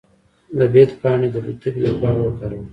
د 0.57 0.59
بید 0.73 0.91
پاڼې 1.01 1.27
د 1.33 1.35
تبې 1.61 1.79
لپاره 1.89 2.19
وکاروئ 2.21 2.63